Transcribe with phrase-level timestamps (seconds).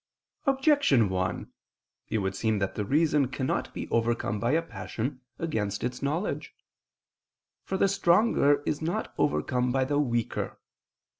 [0.47, 1.53] Objection 1:
[2.09, 6.55] It would seem that the reason cannot be overcome by a passion, against its knowledge.
[7.61, 10.59] For the stronger is not overcome by the weaker.